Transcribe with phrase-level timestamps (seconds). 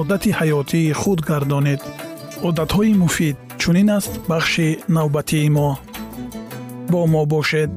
[0.00, 1.80] одати ҳаётии худ гардонед
[2.48, 5.70] одатҳои муфид чунин аст бахши навбатии мо
[6.92, 7.70] бо мо бошед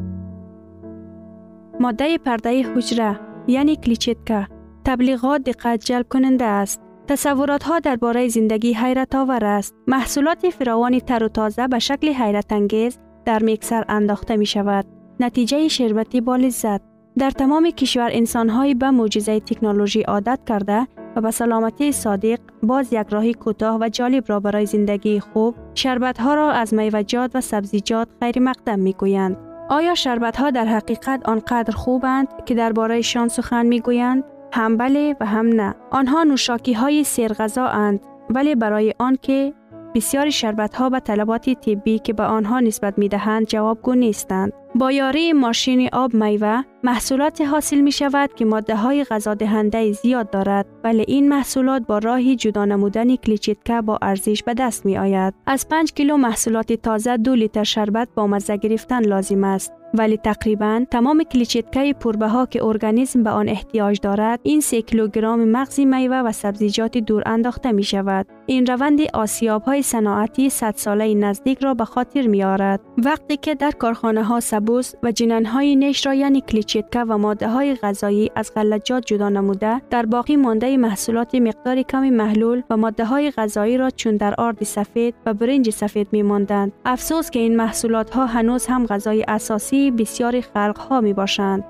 [1.84, 3.12] моддаи пардаи ҳуҷра
[3.60, 4.40] яъне кличетка
[4.88, 12.12] таблиғот диққатҷалбкунанда аст тасаввуротҳо дар бораи зиндагӣ ҳайратовар аст маҳсулоти фировони тару тоза ба шакли
[12.22, 12.94] ҳайратангез
[13.28, 14.86] дар миксар андохта мешавад
[15.24, 16.82] натиҷаи шербати болиззат
[17.22, 20.80] дар тамоми кишвар инсонҳои ба мӯъҷизаи технолӯжӣ одат карда
[21.18, 22.40] ва ба саломатии содиқ
[22.70, 28.80] боз як роҳи кӯтоҳ ва ҷолибро барои зиндагии хуб шарбатҳоро аз майваҷот ва сабзиҷот ғайримақдам
[28.88, 29.36] мегӯянд
[29.78, 34.22] оё шарбатҳо дар ҳақиқат он қадр хубанд ки дар бораишон сухан мегӯянд
[34.58, 35.68] ҳам бале ва ҳам на
[36.00, 37.98] онҳо нӯшокиҳои серғазоанд
[38.36, 39.40] вале барои он ки
[39.94, 42.58] бисёри шарбатҳо ба талаботи тиббӣ ки ба онҳо
[44.78, 50.30] با یاری ماشین آب میوه محصولات حاصل می شود که ماده های غذا دهنده زیاد
[50.30, 55.34] دارد ولی این محصولات با راهی جدا نمودن کلیچیتکه با ارزش به دست می آید.
[55.46, 59.74] از 5 کیلو محصولات تازه دو لیتر شربت با مزه گرفتن لازم است.
[59.94, 65.86] ولی تقریبا تمام کلیچیتکه ها که ارگانیسم به آن احتیاج دارد این 3 کیلوگرم مغزی
[65.86, 68.28] میوه و سبزیجات دور انداخته می شود.
[68.46, 72.82] این روند آسیاب های صناعتی 100 ساله نزدیک را به خاطر می آرد.
[72.98, 77.76] وقتی که در کارخانه ها سبوس و جننهای نش را یعنی کلیچیتکا و ماده های
[77.76, 83.32] غذایی از غلجات جدا نموده در باقی مانده محصولات مقدار کمی محلول و ماده های
[83.32, 86.72] غذایی را چون در آرد سفید و برنج سفید می ماندند.
[86.86, 91.64] افسوس که این محصولات ها هنوز هم غذای اساسی بسیاری خلق ها می باشند.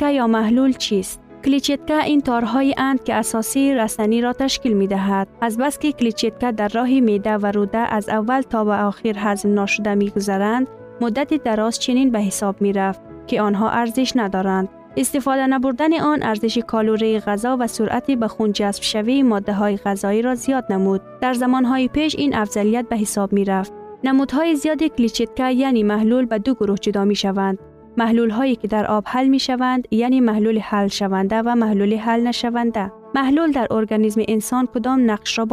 [0.00, 5.28] یا محلول چیست؟ کلیچتکا این تارهایی اند که اساسی رسنی را تشکیل می دهد.
[5.40, 9.54] از بس که کلیچتکا در راه میده و روده از اول تا به آخر هضم
[9.54, 10.66] ناشده می گذرند،
[11.00, 12.50] анд ки асосии растаниро ташкил медиҳад азбаски кличетка дар роҳи меъда ва рӯда аз аввал
[12.50, 14.14] то ба охир ҳазм ношуда мегузаранд муддати дароз чунин ба ҳисоб мерафт ки онҳо арзиш
[14.14, 20.64] надоранд истифода набурдани он арзиши калории ғазо ва суръати ба хун ҷазбшавии моддаҳои ғазоиро зиёд
[20.70, 23.72] намуд дар замонҳои пеш ин афзалият ба ҳисоб мерафт
[24.04, 27.58] намудҳои зиёди кличетка яъне маҳлул ба ду гурӯҳ ҷудо мешаванд
[28.00, 32.84] маҳлулҳое ки дар об ҳал мешаванд яъне маҳлули ҳалшаванда ва маҳлули ҳал нашаванда
[33.18, 35.44] маҳлул дар организми инсон кудом нақшро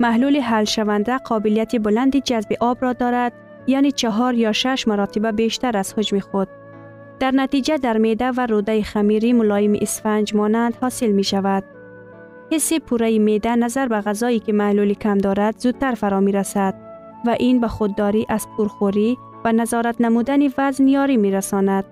[0.00, 3.32] محلول حل شونده قابلیت بلند جذب آب را دارد
[3.66, 6.48] یعنی چهار یا شش مراتبه بیشتر از حجم خود.
[7.20, 11.64] در نتیجه در میده و روده خمیری ملایم اسفنج مانند حاصل می شود.
[12.52, 16.74] حس پوره میده نظر به غذایی که محلول کم دارد زودتر فرا می رسد
[17.26, 21.84] و این به خودداری از پرخوری و نظارت نمودن وزن یاری می رساند.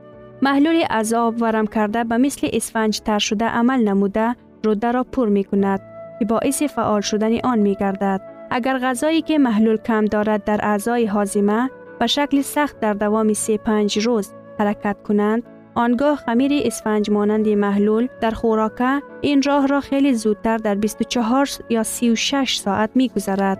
[0.42, 5.28] محلول از آب ورم کرده به مثل اسفنج تر شده عمل نموده روده را پر
[5.28, 5.91] می کند.
[6.22, 8.20] که باعث فعال شدن آن می گردد.
[8.50, 13.56] اگر غذایی که محلول کم دارد در اعضای حازمه به شکل سخت در دوام 3
[13.56, 15.42] 5 روز حرکت کنند
[15.74, 21.82] آنگاه خمیر اسفنج مانند محلول در خوراکه این راه را خیلی زودتر در 24 یا
[21.82, 23.58] 36 ساعت می گذارد.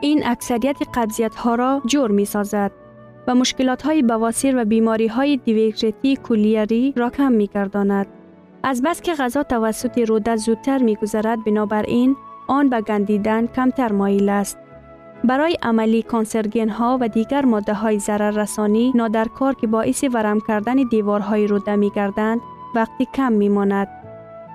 [0.00, 2.72] این اکثریت قبضیت ها را جور می سازد
[3.26, 8.15] و مشکلات های بواسیر و بیماری های دیویکرتی کلیری را کم می گرداند.
[8.68, 12.16] از بس که غذا توسط روده زودتر می گذرد بنابراین
[12.46, 14.58] آن به گندیدن کمتر مایل است.
[15.24, 20.74] برای عملی کانسرگین ها و دیگر ماده های ضرر رسانی نادرکار که باعث ورم کردن
[20.90, 22.40] دیوارهای روده می گردند
[22.74, 23.88] وقتی کم می ماند.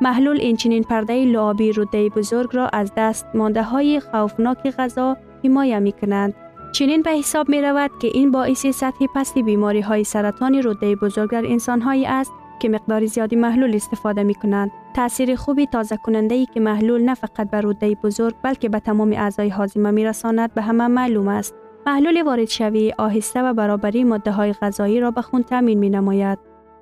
[0.01, 5.91] محلول اینچنین پرده لعابی روده بزرگ را از دست مانده های خوفناک غذا حمایه می
[5.91, 6.33] کنند.
[6.71, 11.29] چنین به حساب می رود که این باعث سطح پستی بیماری های سرطان روده بزرگ
[11.29, 12.31] در انسان است
[12.61, 14.71] که مقدار زیادی محلول استفاده می کنند.
[14.93, 19.13] تاثیر خوبی تازه کننده ای که محلول نه فقط بر روده بزرگ بلکه به تمام
[19.13, 21.55] اعضای هاضمه می رساند به همه معلوم است.
[21.87, 26.39] محلول وارد شوی آهسته و برابری ماده های غذایی را به خون تامین می نماید.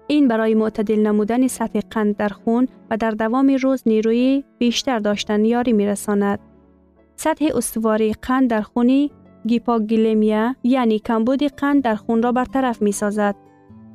[0.07, 5.45] این برای معتدل نمودن سطح قند در خون و در دوام روز نیروی بیشتر داشتن
[5.45, 6.39] یاری می رساند.
[7.15, 9.11] سطح استواری قند در خونی
[9.47, 13.35] گیپاگلیمیا یعنی کمبود قند در خون را برطرف می سازد.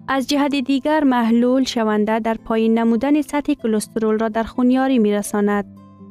[0.08, 5.64] از جهت دیگر محلول شونده در پایین نمودن سطح کلسترول را در خونیاری می رساند.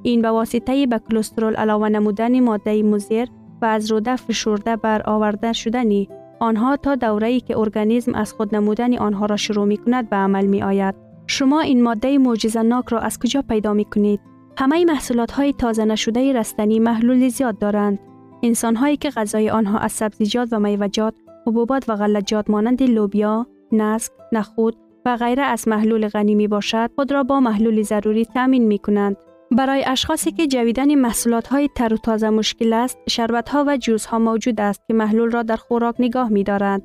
[0.04, 3.28] این به واسطه به کلسترول علاوه نمودن ماده مزیر
[3.62, 6.10] و از روده فشرده بر آورده شدنی
[6.40, 10.45] آنها تا دوره که ارگانیسم از خود نمودن آنها را شروع می کند به عمل
[10.45, 10.95] می آید.
[11.28, 12.18] شما این ماده
[12.66, 14.19] ناک را از کجا پیدا می کنید؟
[14.57, 18.00] همه محصولات های تازه نشده رستنی محلول زیاد دارند.
[18.44, 21.13] انسان هایی که غذای آنها از سبزیجات و میوجات،
[21.48, 24.75] حبوبات و غلجات مانند لوبیا، نسک، نخود
[25.05, 29.17] و غیره از محلول غنی می باشد خود را با محلول ضروری تامین می کنند.
[29.51, 34.05] برای اشخاصی که جویدن محصولات های تر و تازه مشکل است، شربت ها و جوز
[34.05, 36.81] ها موجود است که محلول را در خوراک نگاه می دارند.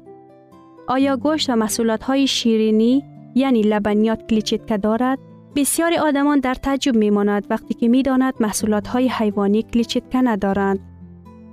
[0.88, 3.04] آیا گوشت و محصولات های شیرینی
[3.34, 5.18] یعنی لبنیات کلیچیتکه دارد؟
[5.56, 10.80] بسیاری آدمان در تعجب می ماند وقتی که می داند محصولات های حیوانی کلیچیتکه ندارند.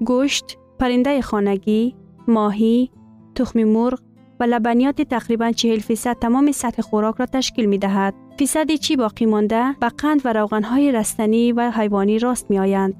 [0.05, 1.95] گوشت، پرنده خانگی،
[2.27, 2.91] ماهی،
[3.35, 3.99] تخم مرغ
[4.39, 8.13] و لبنیات تقریبا 40 فیصد تمام سطح خوراک را تشکیل می دهد.
[8.39, 12.93] فیصدی چی باقی مانده به قند و روغنهای رستنی و حیوانی راست می آیند.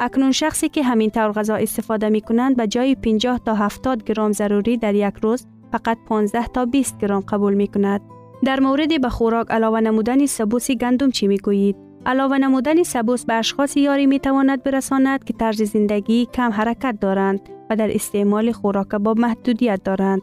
[0.00, 4.32] اکنون شخصی که همین طور غذا استفاده می کنند به جای 50 تا 70 گرم
[4.32, 8.00] ضروری در یک روز فقط 15 تا 20 گرم قبول می کند.
[8.44, 11.76] در مورد به خوراک علاوه نمودن سبوس گندم چی می گویید؟
[12.06, 17.40] علاوه نمودن سبوس به اشخاص یاری می تواند برساند که طرز زندگی کم حرکت دارند
[17.70, 20.22] و در استعمال خوراک با محدودیت دارند.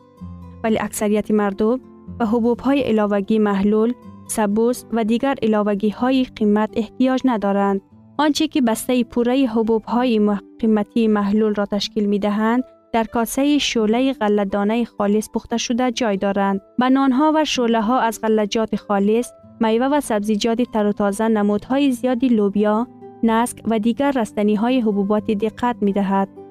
[0.63, 1.79] ولی اکثریت مردم
[2.19, 3.93] به حبوب های علاوگی محلول،
[4.27, 7.81] سبوس و دیگر علاوگی های قیمت احتیاج ندارند.
[8.17, 12.63] آنچه که بسته پوره حبوب های قیمتی محلول را تشکیل می دهند
[12.93, 16.61] در کاسه شوله غلدانه خالص پخته شده جای دارند.
[16.79, 19.31] به نانها و شوله ها از غلجات خالص،
[19.61, 22.87] میوه و سبزیجات تر و تازه نمودهای زیادی لوبیا،
[23.23, 26.44] نسک و دیگر رستنی های حبوبات دقت می دهد.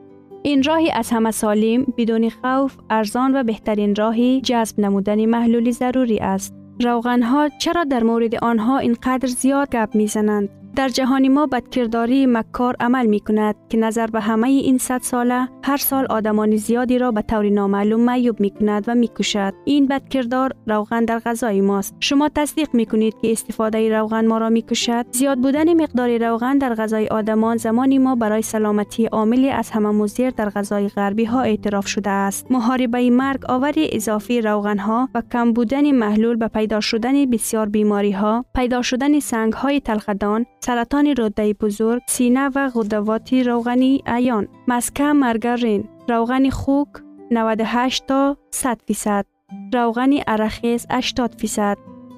[0.46, 6.18] این راهی از همه سالم بدون خوف ارزان و بهترین راهی جذب نمودن محلولی ضروری
[6.18, 6.54] است.
[6.80, 12.76] روغن ها چرا در مورد آنها اینقدر زیاد گپ می‌زنند؟ در جهان ما بدکرداری مکار
[12.80, 17.12] عمل می کند که نظر به همه این صد ساله هر سال آدمان زیادی را
[17.12, 19.54] به طور نامعلوم معیوب می کند و می کشد.
[19.64, 21.94] این بدکردار روغن در غذای ماست.
[22.00, 25.06] شما تصدیق می کنید که استفاده روغن ما را می کشد.
[25.12, 30.30] زیاد بودن مقدار روغن در غذای آدمان زمانی ما برای سلامتی عاملی از همه مضر
[30.30, 32.52] در غذای غربی ها اعتراف شده است.
[32.52, 38.12] محاربه مرگ آوری اضافی روغن ها و کم بودن محلول به پیدا شدن بسیار بیماری
[38.12, 45.04] ها، پیدا شدن سنگ های تلخدان، سرطان روده بزرگ، سینه و غدوات روغنی ایان، مسکه
[45.04, 46.88] مرگرین، روغن خوک
[47.30, 49.26] 98 تا 100 فیصد،
[49.72, 51.76] روغن ارخیز 80 فیصد،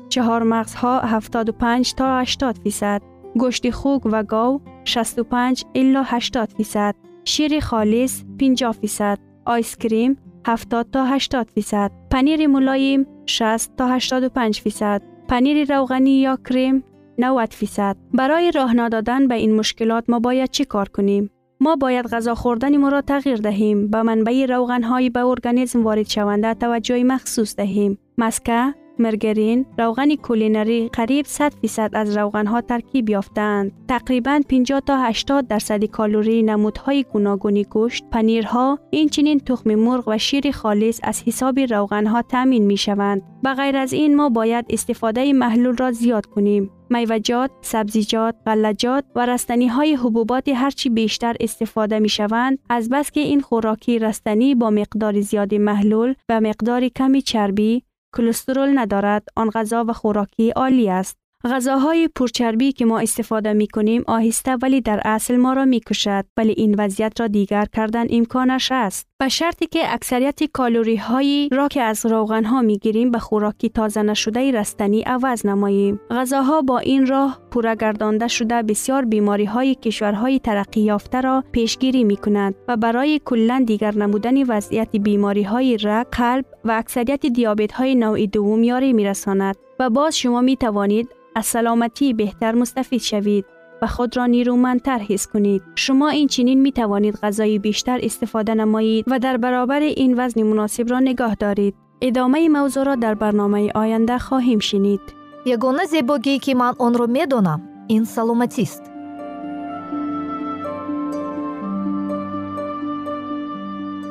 [0.08, 3.02] چهار مغزها 75 تا 80 فیصد،
[3.38, 10.90] گوشت خوک و گاو 65 الا 80 فیصد، شیر خالص 50 فیصد، آیس کریم 70
[10.92, 16.84] تا 80 فیصد، پنیر ملایم 60 تا 85 فیصد، پنیر روغنی یا کریم
[17.18, 17.96] 90 فیصد.
[18.14, 21.30] برای راه ندادن به این مشکلات ما باید چی کار کنیم؟
[21.60, 26.08] ما باید غذا خوردن ما را تغییر دهیم با منبع روغن های به ارگانیسم وارد
[26.08, 27.98] شونده توجه مخصوص دهیم.
[28.18, 33.72] مسکه، مرگرین، روغن کولینری قریب 100 فیصد از روغن ها ترکیب یافتند.
[33.88, 40.18] تقریبا 50 تا 80 درصد کالری نمودهای گوناگونی گوشت، پنیرها، این چنین تخم مرغ و
[40.18, 43.22] شیر خالص از حساب روغن ها تامین می شوند.
[43.44, 46.70] بغیر از این ما باید استفاده محلول را زیاد کنیم.
[46.90, 53.20] میوجات، سبزیجات، غلجات و رستنی های حبوبات هرچی بیشتر استفاده می شوند از بس که
[53.20, 57.82] این خوراکی رستنی با مقدار زیاد محلول و مقدار کمی چربی
[58.14, 61.25] کلسترول ندارد آن غذا و خوراکی عالی است.
[61.44, 66.24] غذاهای پرچربی که ما استفاده می کنیم آهسته ولی در اصل ما را می کشد
[66.36, 69.06] ولی این وضعیت را دیگر کردن امکانش است.
[69.18, 73.68] به شرطی که اکثریت کالوری هایی را که از روغن ها می گیریم به خوراکی
[73.68, 76.00] تازه نشده رستنی عوض نماییم.
[76.10, 82.04] غذاها با این راه پورا گردانده شده بسیار بیماری های کشورهای ترقی یافته را پیشگیری
[82.04, 87.72] می کند و برای کلا دیگر نمودن وضعیت بیماری های رگ قلب و اکثریت دیابت
[87.72, 93.00] های نوع دوم یاری می رساند و باز شما می توانید از سلامتی بهتر مستفید
[93.00, 93.44] شوید
[93.82, 95.62] و خود را نیرومندتر حس کنید.
[95.74, 100.90] شما این چنین می توانید غذای بیشتر استفاده نمایید و در برابر این وزن مناسب
[100.90, 101.74] را نگاه دارید.
[102.00, 105.00] ادامه موضوع را در برنامه آینده خواهیم شنید.
[105.46, 108.82] یگانه زیباگی که من آن را می‌دانم این سلامتی است.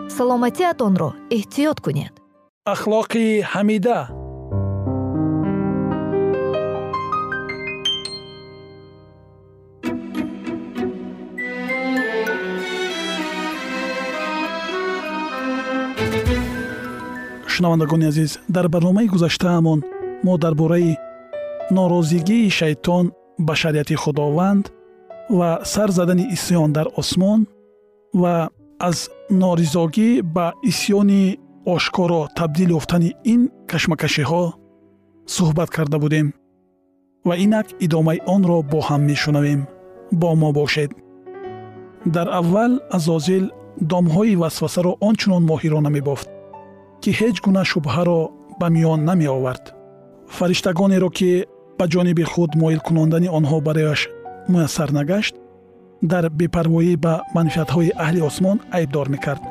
[0.08, 2.22] سلامتیتان را احتیاط کنید.
[2.68, 4.08] اخلاقی حمیده.
[17.56, 19.80] Шунавандагони азиз дар барномаи гузаштаамон
[20.26, 20.98] мо дар бораи
[21.76, 23.06] норозигии шайтон
[23.48, 24.66] ба шариати худованд
[25.38, 27.48] ва сар задани исьён дар осмон
[28.22, 28.98] ва аз
[29.42, 31.24] норизогӣ ба исьёни
[31.74, 34.44] ошкоро табдил ёфтани ин кашмакашиҳо
[35.36, 36.28] суҳбат карда будем
[37.28, 39.62] ва инак идомаи онро бо ҳам мешунавем.
[40.12, 40.92] Бо мо бошед.
[42.16, 43.46] Дар аввал азозил
[43.92, 46.28] домҳои васвасаро он чунон моҳирона мебофт
[47.02, 48.20] ки ҳеҷ гуна шубҳаро
[48.60, 49.66] ба миён намеовард.
[50.38, 51.32] Фариштагонеро ки
[51.80, 54.02] ба ҷониби худ моил кунондани онҳо барояш
[54.52, 55.36] муяссар нагашт
[56.12, 59.44] дар бепарвоӣ ба манфиатҳои аҳли осмон айбдор мекард.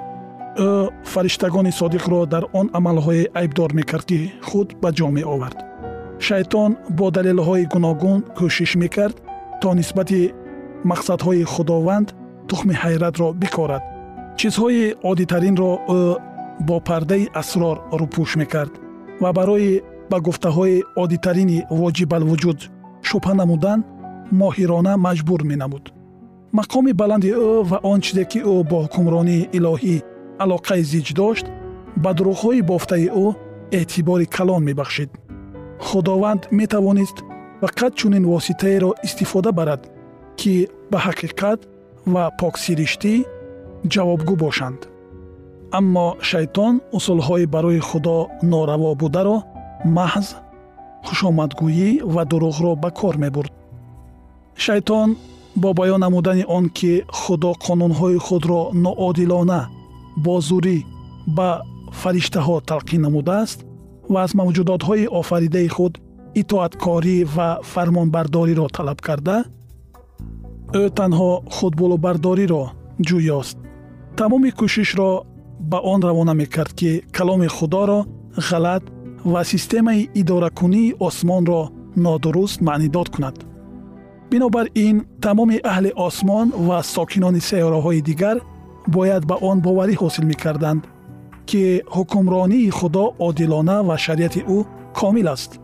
[0.69, 0.71] Ӯ
[1.13, 5.59] фариштагони содиқро дар он амалҳое айбдор мекард ки худ ба ҷо меовард.
[6.27, 9.17] Шайтон бо далелҳои гуногун кӯшиш мекард
[9.61, 10.21] то нисбати
[10.91, 12.09] мақсадҳои худованд
[12.49, 13.83] тухми ҳайратро бикорад.
[14.39, 16.01] Чизҳои оддитаринро ӯ
[16.61, 18.73] бо пардаи асрор рӯпӯш мекард
[19.23, 22.61] ва барои ба гуфтаҳои оддитарини воҷибалвуҷуд
[23.09, 23.81] шубҳа намудан
[24.41, 25.85] моҳирона маҷбур менамуд.
[26.59, 29.97] Мақоми баланди ӯ ва он чизе ки ӯ бо ҳукмронии илоҳӣ
[30.45, 31.47] алоқаи зич дошт
[32.03, 33.27] ба дурӯғҳои бофтаи ӯ
[33.79, 35.11] эътибори калон мебахшид.
[35.87, 37.17] Худованд метавонист
[37.63, 39.83] фақат чунин воситаеро истифода барад
[40.39, 40.55] ки
[40.91, 41.61] ба ҳақиқат
[42.13, 43.15] ва поксириштӣ
[43.93, 44.81] ҷавобгӯ бошанд
[45.79, 48.17] аммо шайтон усулҳои барои худо
[48.53, 49.37] нораво бударо
[49.97, 50.27] маҳз
[51.07, 53.53] хушомадгӯӣ ва дурӯғро ба кор мебурд.
[54.65, 55.09] шайтон
[55.63, 59.61] бо баён намудани он ки худо қонунҳои худро ноодилона
[60.25, 60.79] бо зурӣ
[61.37, 61.49] ба
[62.01, 63.59] фариштаҳо талқин намудааст
[64.13, 65.93] ва аз мавҷудотҳои офаридаи худ
[66.41, 69.37] итоаткорӣ ва фармонбардориро талаб карда
[70.83, 72.65] ӯ танҳо худболубардориро
[73.09, 73.57] ҷӯёст.
[74.19, 75.11] тамоми кӯшишро
[75.61, 78.07] ба он равона мекард ки каломи худоро
[78.37, 78.83] ғалат
[79.25, 83.37] ва системаи идоракунии осмонро нодуруст маънидод кунад.
[84.31, 88.37] Бинобар ин тамоми аҳли осмон ва сокинони сайёраҳои дигар
[88.87, 90.83] бояд ба он боварӣ ҳосил мекарданд
[91.47, 94.59] ки ҳукмронии худо одилона ва шариати ӯ
[94.99, 95.61] комил аст.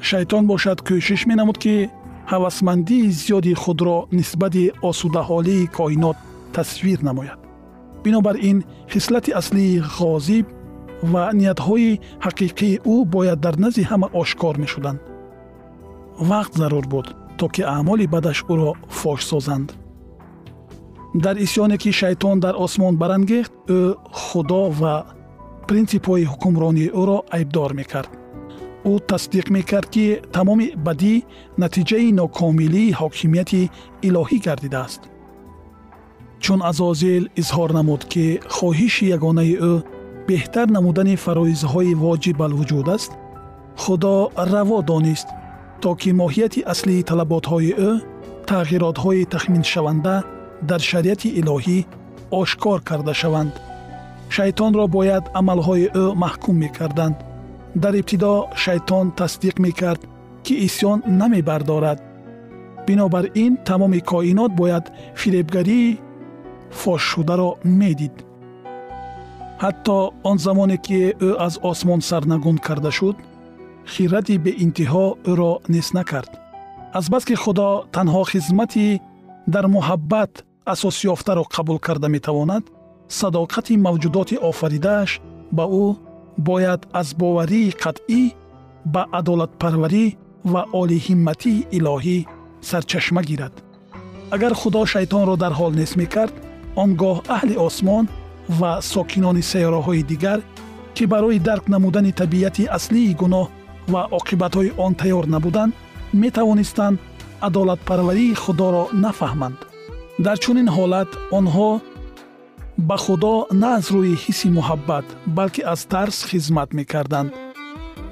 [0.00, 1.90] Шайтон бошад кӯшиш менамуд ки
[2.32, 6.16] ҳавасмандии зиёди худро нисбати осудаҳолии коинот
[6.54, 7.45] тасвир намояд
[8.06, 8.58] бинобар ин
[8.92, 10.46] хислати аслии ғозиб
[11.12, 15.00] ва ниятҳои ҳақиқии ӯ бояд дар назди ҳама ошкор мешуданд.
[16.30, 17.06] Вақт зарур буд
[17.38, 19.68] то ки аъмоли бадаш ӯро фош созанд.
[21.24, 23.80] Дар исьёне ки шайтон дар осмон барангехт ӯ
[24.24, 24.94] худо ва
[25.68, 28.10] принсипҳои ҳукмронии ӯро айбдор мекард.
[28.90, 31.14] Ӯ тасдиқ мекард ки тамоми бадӣ
[31.62, 33.62] натиҷаи нокомилии ҳокимияти
[34.06, 35.02] илоҳӣ гардидааст
[36.44, 38.26] чун азозил изҳор намуд ки
[38.56, 39.74] хоҳиши ягонаи ӯ
[40.28, 43.10] беҳтар намудани фароизҳои воҷиб алвуҷуд аст
[43.82, 44.14] худо
[44.52, 45.28] раво донист
[45.82, 47.90] то ки моҳияти аслии талаботҳои ӯ
[48.50, 50.16] тағйиротҳои тахминшаванда
[50.68, 51.78] дар шариати илоҳӣ
[52.40, 53.52] ошкор карда шаванд.
[54.34, 57.16] Шайтонро бояд амалҳои ӯ маҳкум мекарданд.
[57.82, 60.02] Дар ибтидо шайтон тасдиқ мекард
[60.44, 61.98] ки исьён намебардорад.
[62.86, 64.84] Бинобар ин тамоми коинот бояд
[65.20, 65.98] фиребгарии
[66.70, 68.16] фошшударо медид.
[69.62, 73.16] Ҳатто он замоне ки ӯ аз осмон сарнагун карда шуд
[73.92, 76.32] хирати беинтиҳо ӯро нест накард.
[76.98, 79.00] Азбаски худо танҳо хизмати
[79.54, 80.32] дар муҳаббат
[80.72, 82.64] асосёфтаро қабул карда метавонад
[83.18, 85.10] садоқати мавҷудоти офаридааш
[85.56, 85.86] ба ӯ
[86.48, 88.22] бояд аз боварии қатъӣ
[88.94, 90.04] ба адолатпарварӣ
[90.52, 92.18] ва олиҳимматии илоҳӣ
[92.68, 93.54] сарчашма гирад.
[94.34, 96.34] Агар худо шайтонро дар ҳол нест мекард
[96.82, 98.04] он гоҳ аҳли осмон
[98.58, 100.38] ва сокинони сайёраҳои дигар
[100.96, 103.46] ки барои дарк намудани табиати аслии гуноҳ
[103.92, 105.72] ва оқибатҳои он тайёр набуданд
[106.22, 106.96] метавонистанд
[107.46, 109.58] адолатпарварии худоро нафаҳманд.
[110.24, 111.70] Дар чунин ҳолат онҳо
[112.88, 115.06] ба худо на аз рӯи ҳисси муҳаббат
[115.36, 117.30] балки аз тарс хизмат мекарданд.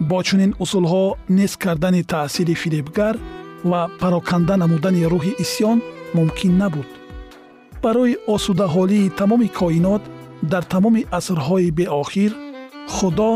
[0.09, 1.05] Бо чунин усулҳо
[1.39, 3.15] нест кардани таъсири фиребгар
[3.71, 5.79] ва пароканда намудани рӯҳи исьён
[6.17, 6.89] мумкин набуд
[7.85, 10.03] барои осудаҳолии тамоми коинот
[10.53, 12.33] дар тамоми асрҳои беохир
[12.95, 13.33] худо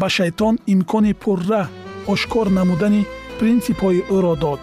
[0.00, 1.62] ба шайтон имкони пурра
[2.12, 3.02] ошкор намудани
[3.38, 4.60] принсипҳои ӯро дод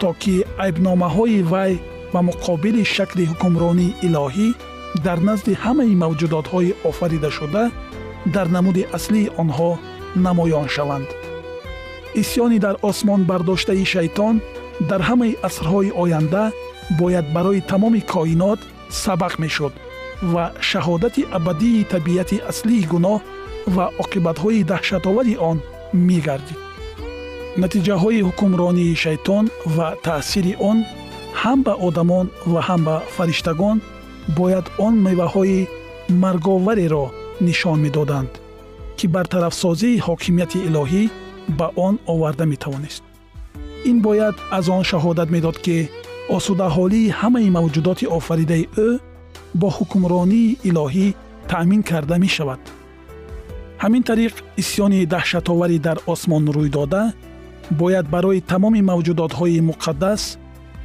[0.00, 0.34] то ки
[0.64, 1.72] айбномаҳои вай
[2.12, 4.48] ба муқобили шакли ҳукмронии илоҳӣ
[5.06, 7.64] дар назди ҳамаи мавҷудотҳои офаридашуда
[8.34, 9.70] дар намуди аслии онҳо
[10.26, 11.08] намоён шаванд.
[12.22, 14.34] Исьёни дар осмон бардоштаи шайтон
[14.90, 16.44] дар ҳамаи асрҳои оянда
[16.90, 18.60] бояд барои тамоми коинот
[19.02, 19.72] сабақ мешуд
[20.32, 23.20] ва шаҳодати абадии табиати аслии гуноҳ
[23.74, 25.58] ва оқибатҳои даҳшатовари он
[26.08, 26.60] мегардид.
[27.62, 29.44] Натиҷаҳои ҳукмронии шайтон
[29.76, 30.78] ва таъсири он
[31.42, 33.78] ҳам ба одамон ва ҳам ба фариштагон
[34.38, 35.68] бояд он меваҳои
[36.22, 37.04] марговареро
[37.46, 38.30] нишон медоданд
[38.98, 41.02] ки бартарафсозии ҳокимияти илоҳӣ
[41.58, 43.02] ба он оварда метавонист.
[43.90, 45.76] Ин бояд аз он шаҳодат медод ки
[46.36, 48.88] осудаҳолии ҳамаи мавҷудоти офаридаи ӯ
[49.60, 51.06] бо ҳукмронии илоҳӣ
[51.50, 52.62] таъмин карда мешавад.
[53.82, 57.02] Ҳамин тариқ исьёни даҳшатоварӣ дар осмон рӯйдода
[57.80, 60.22] бояд барои тамоми мавҷудотҳои муқаддас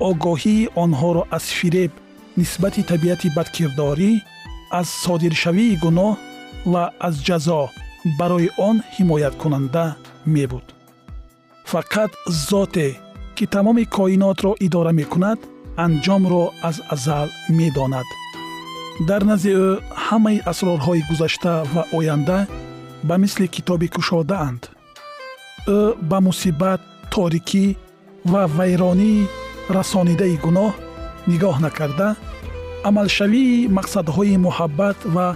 [0.10, 1.91] огоҳии онҳоро аз фиреб
[2.39, 4.12] нисбати табиати бадкирдорӣ
[4.79, 6.12] аз содиршавии гуноҳ
[6.71, 7.62] ва аз ҷазо
[8.19, 9.86] барои он ҳимояткунанда
[10.36, 10.65] мебуд.
[11.71, 12.12] Фақат
[12.50, 12.88] зоте
[13.35, 15.39] ки тамоми коинотро идора мекунад
[15.84, 17.27] анҷомро аз азал
[17.58, 18.08] медонад.
[19.10, 19.69] Дар назди ӯ
[20.06, 22.39] ҳамаи асрорҳои гузашта ва оянда
[23.08, 24.62] ба мисли китоби кушодаанд.
[25.77, 25.79] Ӯ
[26.10, 26.82] ба мусибат
[27.13, 27.65] торикӣ
[28.32, 29.27] ва вайронии
[29.77, 30.73] расонидаи гуноҳ
[31.32, 32.10] нигоҳ накарда
[32.89, 35.27] амалшавии мақсадҳои муҳаббат ва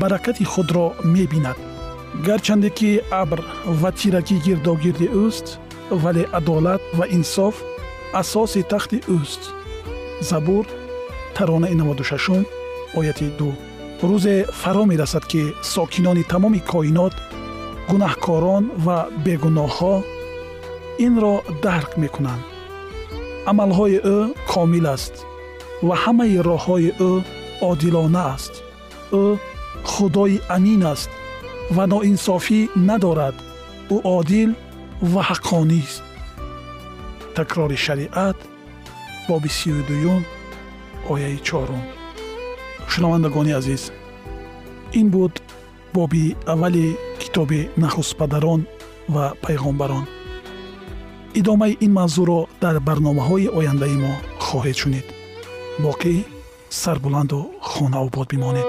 [0.00, 1.58] баракати худро мебинад.
[2.26, 2.90] Гарчанде ки
[3.22, 3.40] абр
[3.80, 5.46] ва тиракӣ гирдогирди ӯст
[5.90, 7.54] вале адолат ва инсоф
[8.20, 9.42] асоси тахти ӯст
[10.20, 10.64] забур
[11.34, 12.44] таронаи 96
[12.98, 13.52] ояти 2
[14.08, 17.14] рӯзе фаро мерасад ки сокинони тамоми коинот
[17.90, 19.94] гунаҳкорон ва бегуноҳҳо
[21.06, 22.42] инро дарк мекунанд
[23.50, 24.18] амалҳои ӯ
[24.52, 25.14] комил аст
[25.86, 27.12] ва ҳамаи роҳҳои ӯ
[27.70, 28.52] одилона аст
[29.22, 29.24] ӯ
[29.92, 31.10] худои амин аст
[31.76, 33.36] ва ноинсофӣ надорад
[33.94, 34.50] ӯ одил
[35.02, 36.02] ва ҳаққонист
[37.36, 38.38] такрори шариат
[39.28, 40.22] боби сию дуюм
[41.08, 41.82] ояи чорум.
[42.88, 43.92] Шунавандагони азиз
[44.92, 45.34] ин буд
[45.94, 48.66] боби аввали китоби нахустпадарон
[49.08, 50.04] ва пайғомбарон
[51.34, 54.12] идомаи ин мавзӯъро дар барномаҳои ояндаи мо
[54.46, 55.06] хоҳед шунид.
[55.84, 56.14] Боқӣ
[56.82, 58.68] сарбуланду хонаобод бимонед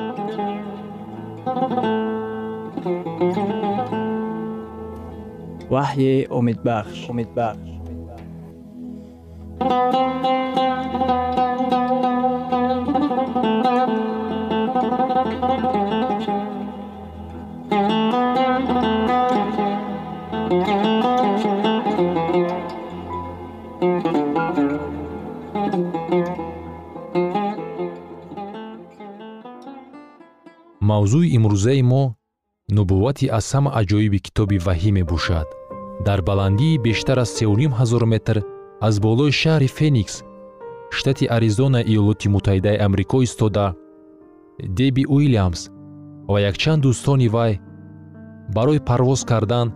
[5.73, 7.69] ваҳйи умедбахш умедбахш
[30.89, 32.03] мавзӯи имрӯзаи мо
[32.75, 35.60] нубуввати аз ҳама аҷоиби китоби ваҳӣ мебошад
[36.07, 38.37] дар баландии бештар аз сеюним ҳазор метр
[38.87, 40.15] аз болои шаҳри феникс
[40.97, 43.65] штати аризона иёлоти муттаҳидаи амрико истода
[44.79, 45.61] деби уилямс
[46.31, 47.53] ва якчанд дӯстони вай
[48.55, 49.67] барои парвоз кардан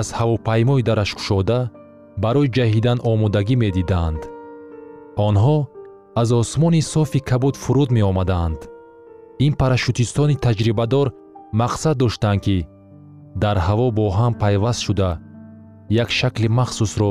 [0.00, 1.58] аз ҳавопаймои дарашкушода
[2.24, 4.20] барои ҷаҳидан омодагӣ медиданд.
[5.28, 5.58] Онҳо
[6.20, 8.60] аз осмони софи кабуд фуруд меомаданд.
[9.46, 11.06] Ин парашютистони таҷрибадор
[11.60, 12.58] мақсад доштанд ки
[13.42, 15.10] дар ҳаво бо ҳам пайваст шуда
[15.90, 17.10] як шакли махсусро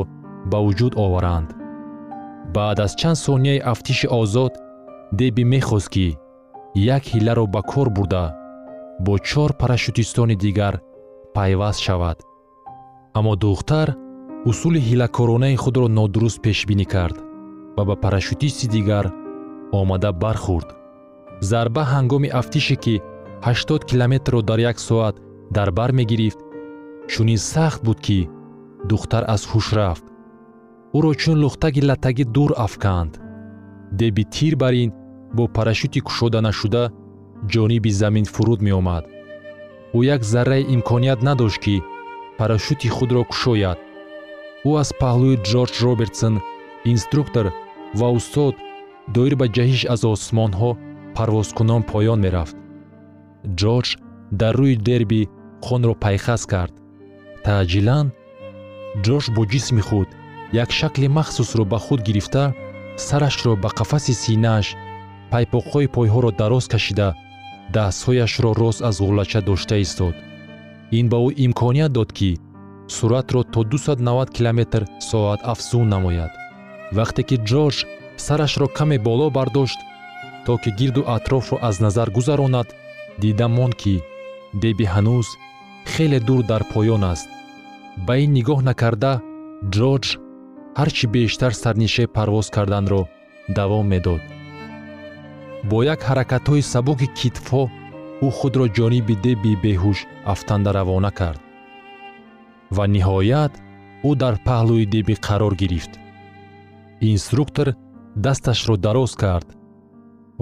[0.52, 1.50] ба вуҷуд оваранд.
[2.54, 4.54] Баъд аз чанд сонияи афтиши озод
[5.20, 6.18] деби мехост ки
[6.76, 8.26] як ҳилларо ба кор бурда
[9.06, 10.76] бо чор парашютистони дигар
[11.36, 12.18] пайваст шавад.
[13.18, 13.88] Аммо духтар
[14.50, 17.18] усули ҳилакоронаи худро нодуруст пешбинӣ кард
[17.76, 19.06] ва ба парашютисти дигар
[19.80, 20.70] омада бархӯрд.
[21.50, 22.96] Зарба ҳангоми афтише ки
[23.42, 25.16] 80 километрро дар як соат
[25.56, 26.40] дар бар мегирифт
[27.12, 28.30] чунин сахт буд ки
[28.90, 30.06] духтар аз ҳуш рафт.
[30.98, 33.14] Ӯро чун лухтаги латтагӣ дур афканд.
[34.00, 34.92] Деби тир бар ин
[35.36, 36.84] бо парашюти кушоданашуда
[37.52, 39.04] ҷониби замин фуруд меомад.
[39.98, 41.76] Ӯ як зарраи имконият надошт ки
[42.38, 43.80] парашюти худро кушояд.
[44.70, 46.36] Ӯ аз паҳлӯи ҷорҷ робертсон
[46.92, 47.46] инструктор
[48.00, 48.56] ва устод
[49.16, 50.72] доир ба ҷаҳиш аз осмонҳо
[51.16, 52.56] парвозкунон поён мерафт.
[53.60, 53.90] Ҷорҷ
[54.40, 55.22] дар рӯи дерби
[55.66, 56.74] хунро пайхас кард.
[57.46, 58.08] Таъҷилан
[59.06, 60.10] ҷорҷ бо ҷисми худ
[60.64, 62.44] як шакли махсусро ба худ гирифта
[63.08, 64.68] сарашро ба қафаси синааш
[65.32, 67.10] пайпоқҳои пойҳоро дароз кашида
[67.76, 70.16] дастҳояшро рост аз ғуллача дошта истод.
[71.00, 72.32] Ин ба ӯ имконият дод ки
[72.96, 76.32] суръатро то 290 километр соат афзун намояд.
[76.98, 77.78] Вақте ки ҷорҷ
[78.26, 79.80] сарашро каме боло бардошт
[80.46, 82.68] то ки гирду атрофро аз назар гузаронад
[83.22, 83.96] дида монд ки
[84.62, 85.28] деби ҳанӯз
[85.92, 87.30] хеле дур дар поён аст
[88.06, 89.14] ба ин нигоҳ накарда
[89.76, 90.06] ҷорҷ
[90.80, 93.02] ҳар чӣ бештар сарнише парвоз карданро
[93.58, 94.22] давом медод.
[95.70, 97.64] Бо як ҳаракатҳои сабуки китфҳо
[98.26, 100.00] ӯ худро ҷониби деби беҳуш
[100.34, 101.42] афтанда равона кард.
[102.76, 103.54] Ва ниҳоят
[104.10, 105.94] ӯ дар паҳлӯи деби қарор гирифт.
[107.12, 107.68] Инструктор
[108.26, 109.48] дасташро дароз кард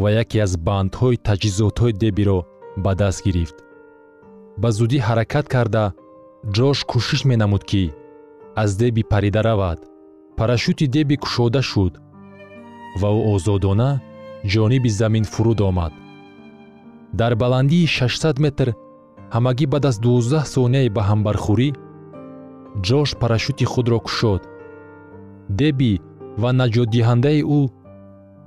[0.01, 2.39] ва яке аз бандҳои таҷҳизотҳои дебиро
[2.83, 3.57] ба даст гирифт.
[4.61, 5.83] Ба зудӣ ҳаракат карда
[6.55, 7.83] ҷош кӯшиш менамуд ки
[8.61, 9.79] аз деби парида равад.
[10.37, 11.93] Парашюти деби кушода шуд
[12.99, 13.91] ва ӯ озодона
[14.51, 15.93] ҷониби замин фуруд омад.
[17.19, 18.67] Дар баландии 600 метр
[19.35, 21.69] ҳамагӣ баъд аз 12 сонияи ба ҳамбархӯрӣ
[22.87, 24.41] ҷош парашюти худро кушод.
[25.59, 25.91] Деби
[26.41, 27.61] ва наҷотдиҳандаи ӯ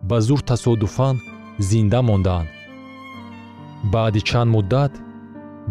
[0.09, 1.17] ба зур тасодуфан
[1.69, 2.49] зинда монданд.
[3.93, 4.93] Баъди чанд муддат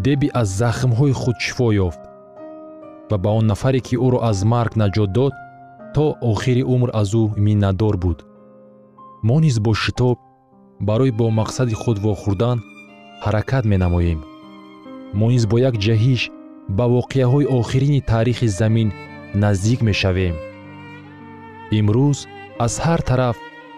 [0.05, 2.08] деби аз захмҳои худ шифо ёфт
[3.09, 5.33] ва ба он нафаре ки ӯро аз марг наҷот дод
[5.95, 8.19] то охири умр аз ӯ миннатдор буд.
[9.27, 10.17] Мо низ бо шитоб
[10.87, 12.57] барои бо мақсади худ вохӯрдан
[13.23, 14.19] ҳаракат менамоем.
[15.19, 16.21] Мо низ бо як ҷаҳиш
[16.77, 18.89] ба воқеаҳои охирини таърихи замин
[19.41, 20.35] наздик мешавем.
[21.79, 22.17] Имрӯз
[22.65, 23.37] аз ҳар тараф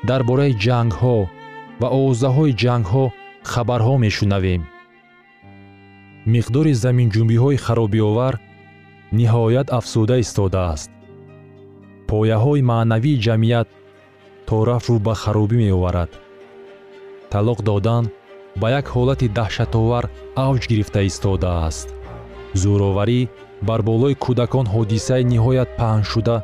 [0.10, 1.17] дар бораи ҷангҳо
[1.82, 3.06] ва овозаҳои ҷангҳо
[3.52, 4.62] хабарҳо мешунавем.
[6.34, 8.34] Миқдори заминҷунбиҳои харобиовар
[9.19, 10.89] ниҳоят афзуда истодааст
[12.10, 13.69] пояҳои маънавии ҷамъият
[14.47, 16.12] тораф рӯ ба харобӣ меоварад.
[17.32, 18.04] Талоқ додан
[18.62, 20.06] ба як ҳолати даҳшатовар
[20.47, 21.88] авҷ гирифта истодааст
[22.62, 23.21] зӯроварӣ
[23.67, 26.38] бар болои кӯдакон ҳодисаи ниҳоят паҳншуда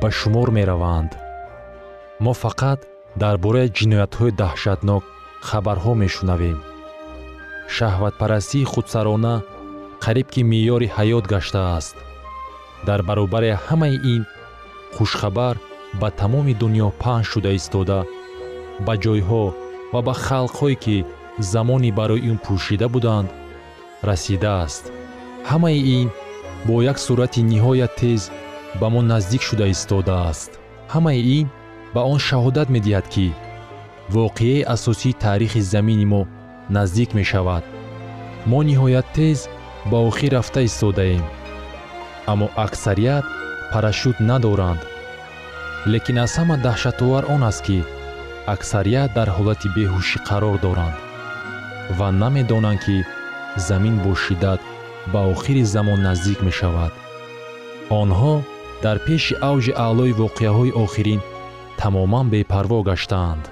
[0.00, 1.10] ба шумор мераванд.
[2.24, 2.80] Мо фақат
[3.22, 5.04] дар бораи ҷиноятҳои даҳшатнок
[5.48, 6.58] хабарҳо мешунавем.
[7.76, 9.34] Шаҳватпарастии худсарона
[10.04, 11.96] қариб ки меъёри ҳаёт гаштааст.
[12.86, 14.22] Дар баробари ҳамаи ин
[14.96, 15.56] хушхабар
[16.00, 17.98] ба тамоми дунё паҳн шуда истода
[18.86, 19.44] ба ҷойҳо
[19.92, 20.96] ва ба халқҳое ки
[21.52, 23.28] замони барои ин пӯшида буданд
[24.08, 24.84] расидааст.
[25.50, 26.06] Ҳамаи ин
[26.66, 28.22] бо як суръати ниҳоят тез
[28.80, 30.50] ба мо наздик шуда истодааст
[30.94, 31.46] ҳамаи ин
[31.94, 33.26] ба он шаҳодат медиҳад ки
[34.16, 36.22] воқеаи асосии таърихи замини мо
[36.76, 37.64] наздик мешавад.
[38.50, 39.38] Мо ниҳоят тез
[39.86, 41.22] ба охир рафта истодаем.
[42.26, 43.24] Аммо аксарият
[43.72, 44.80] парашют надоранд.
[45.86, 47.78] Лекин аз ҳама даҳшатовар он аст ки
[48.54, 50.96] аксарият дар ҳолати беҳушӣ қарор доранд
[51.98, 52.96] ва намедонанд ки
[53.68, 54.60] замин бо шиддат
[55.12, 56.92] ба охири замон наздик мешавад.
[58.00, 58.34] Онҳо
[58.84, 61.20] дар пеши авҷи аълои воқеаҳои охирин
[61.80, 63.44] тамоман бепарво гаштаанд.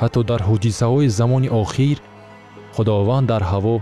[0.00, 1.96] Ҳатто дар ҳодисаҳои замони охир
[2.74, 3.74] худованд дар ҳаво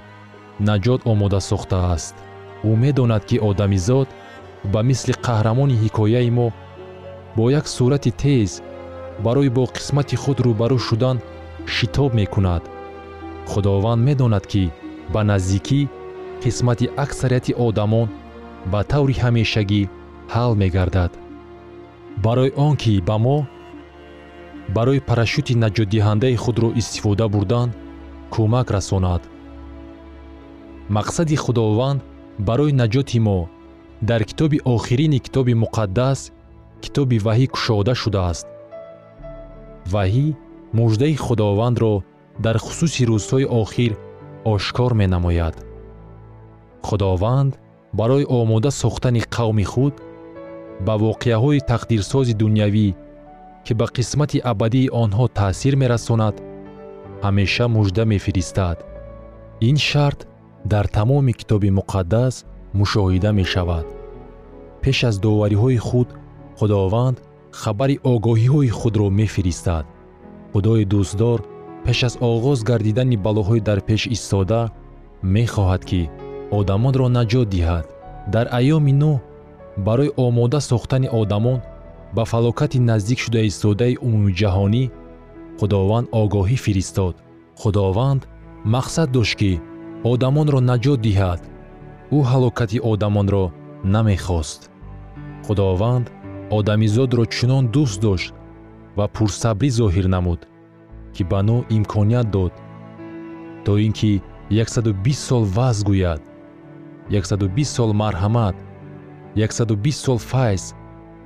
[0.68, 2.14] наҷот омода сохтааст
[2.68, 4.09] ӯ медонад ки одамизод
[4.73, 6.49] ба мисли қаҳрамони ҳикояи мо
[7.37, 8.51] бо як сурати тез
[9.25, 11.16] барои бо қисмати худ рӯбарӯ шудан
[11.75, 12.62] шитоб мекунад.
[13.51, 14.64] Худованд медонад ки
[15.12, 15.81] ба наздикӣ
[16.42, 18.09] қисмати аксарияти одамон
[18.73, 19.83] ба таври ҳамешагӣ
[20.35, 21.12] ҳал мегардад.
[22.25, 23.38] Барои он ки ба мо
[24.77, 27.68] барои парашюти наҷотдиҳандаи худро истифода бурдан
[28.35, 29.23] кӯмак расонад
[30.96, 32.00] мақсади худованд
[32.48, 33.40] барои наҷоти мо
[34.09, 36.20] дар китоби охирини китоби муқаддас
[36.83, 38.46] китоби ваҳӣ кушода шудааст.
[39.92, 40.26] Ваҳӣ
[40.79, 41.94] муждаи худовандро
[42.44, 43.92] дар хусуси рӯзҳои охир
[44.53, 45.57] ошкор менамояд.
[46.87, 47.53] Худованд
[47.98, 49.94] барои омода сохтани қавми худ
[50.87, 52.88] ба воқеаҳои тақдирсози дунявӣ
[53.64, 56.37] ки ба қисмати абадии онҳо таъсир мерасонад
[57.24, 58.79] ҳамеша мужда мефиристад.
[59.68, 60.20] Ин шарт
[60.64, 62.44] дар тамоми китоби муқаддас
[62.75, 63.87] мушоҳида мешавад.
[64.83, 66.09] Пеш аз довариҳои худ
[66.59, 67.16] худованд
[67.61, 69.85] хабари огоҳиҳои худро мефиристад.
[70.53, 71.38] Худои дӯстдор
[71.85, 74.61] пеш аз оғоз гардидани балоҳои дар пеш истода
[75.35, 76.03] мехоҳад ки
[76.59, 77.87] одамонро наҷот диҳад.
[78.35, 79.16] Дар айёми нӯҳ
[79.87, 81.59] барои омода сохтани одамон
[82.16, 84.85] ба фалокати наздик шуда истодаи умумиҷаҳонӣ
[85.59, 87.14] худованд огоҳӣ фиристод.
[87.61, 88.23] Худованд
[88.75, 89.53] мақсад дошт ки
[90.05, 91.41] одамонро наҷот диҳад.
[92.17, 93.45] Ӯ ҳалокати одамонро
[93.95, 94.61] намехост.
[95.47, 96.07] Худованд
[96.59, 98.35] одамизодро чунон дӯст дошт
[98.99, 100.41] ва пурсабрӣ зоҳир намуд
[101.15, 102.53] ки ба нӯ имконият дод
[103.65, 104.13] то ин ки
[104.51, 106.23] 120 сол ваъз гӯяд
[107.11, 108.57] 120 сол марҳамат
[109.37, 110.63] 120 сол файз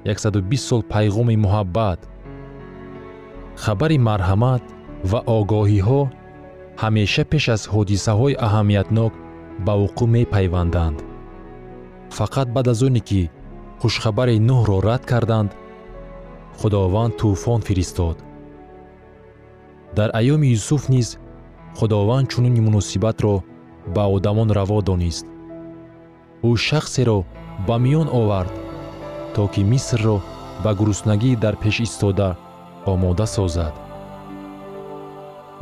[0.04, 2.00] 120 сол пайғоми муҳаббат.
[3.62, 4.62] Хабари марҳамат
[5.10, 6.02] ва огоҳиҳо
[6.82, 9.12] ҳамеша пеш аз ҳодисаҳои аҳамиятнок
[9.66, 10.98] ба вуқӯъ мепайванданд.
[12.18, 13.22] Фақат баъд аз оне ки
[13.80, 15.50] хушхабари нӯҳро рад карданд
[16.58, 18.16] худованд тӯфон фиристод.
[19.96, 21.08] Дар айёми юсуф низ
[21.78, 23.34] худованд чунин муносибатро
[23.94, 25.26] ба одамон раво донист.
[26.48, 27.18] Ӯ шахсеро
[27.66, 28.54] ба миён овард
[29.34, 30.16] то ки мисрро
[30.64, 32.28] ба гуруснагӣ дар пеш истода
[32.92, 33.74] омода созад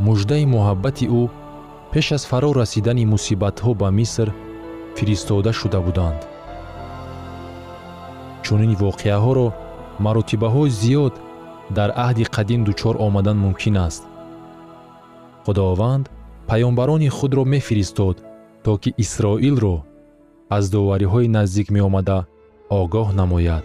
[0.07, 1.23] муждаи муҳаббати ӯ
[1.93, 4.29] пеш аз фаро расидани мусибатҳо ба миср
[4.97, 6.21] фиристода шуда буданд.
[8.45, 9.47] Чунин воқеаҳоро
[10.05, 11.15] маротибаҳои зиёд
[11.77, 14.03] дар аҳди қадим дучор омадан мумкин аст.
[15.45, 16.05] Худованд
[16.49, 18.17] паёмбарони худро мефиристод
[18.65, 19.77] то ки исроилро
[20.57, 22.19] аз довариҳои наздик меомада
[22.81, 23.65] огоҳ намояд